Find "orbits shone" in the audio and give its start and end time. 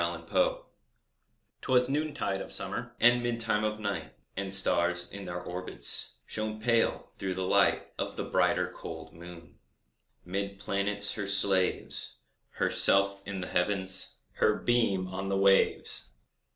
5.43-6.59